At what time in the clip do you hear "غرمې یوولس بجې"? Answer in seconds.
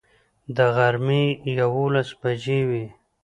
0.75-2.59